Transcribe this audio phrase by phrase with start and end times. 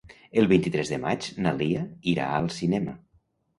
[0.41, 2.99] El vint-i-tres de maig na Lia irà al cinema.